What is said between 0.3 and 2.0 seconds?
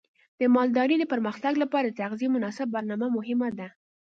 د مالدارۍ د پرمختګ لپاره د